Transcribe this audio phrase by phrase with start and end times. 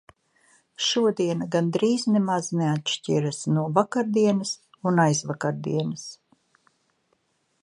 [0.85, 4.57] Šodiena gandrīz nemaz neatšķiras no vakardienas
[4.91, 6.13] un aizvakardienas.